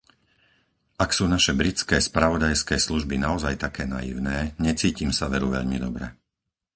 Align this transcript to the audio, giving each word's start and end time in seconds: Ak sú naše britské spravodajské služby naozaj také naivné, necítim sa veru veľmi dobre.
Ak 1.03 1.09
sú 1.17 1.23
naše 1.33 1.53
britské 1.61 1.97
spravodajské 2.09 2.75
služby 2.85 3.15
naozaj 3.25 3.55
také 3.65 3.83
naivné, 3.95 4.37
necítim 4.67 5.11
sa 5.17 5.25
veru 5.33 5.47
veľmi 5.55 5.77
dobre. 5.85 6.05